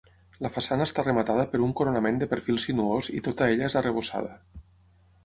La 0.43 0.49
façana 0.53 0.85
està 0.89 1.03
rematada 1.07 1.43
per 1.51 1.61
un 1.67 1.75
coronament 1.81 2.17
de 2.23 2.29
perfil 2.31 2.59
sinuós 2.65 3.11
i 3.19 3.21
tota 3.29 3.51
ella 3.57 3.69
és 3.73 3.77
arrebossada. 3.83 4.33